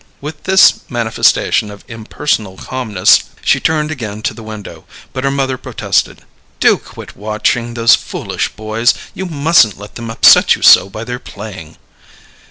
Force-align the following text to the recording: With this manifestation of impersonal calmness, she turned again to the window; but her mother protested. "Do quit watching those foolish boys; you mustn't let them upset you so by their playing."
With 0.19 0.45
this 0.45 0.79
manifestation 0.89 1.69
of 1.69 1.85
impersonal 1.87 2.57
calmness, 2.57 3.25
she 3.43 3.59
turned 3.59 3.91
again 3.91 4.23
to 4.23 4.33
the 4.33 4.41
window; 4.41 4.85
but 5.13 5.23
her 5.23 5.29
mother 5.29 5.59
protested. 5.59 6.23
"Do 6.59 6.77
quit 6.79 7.15
watching 7.15 7.75
those 7.75 7.93
foolish 7.93 8.49
boys; 8.49 8.95
you 9.13 9.27
mustn't 9.27 9.77
let 9.77 9.93
them 9.93 10.09
upset 10.09 10.55
you 10.55 10.63
so 10.63 10.89
by 10.89 11.03
their 11.03 11.19
playing." 11.19 11.77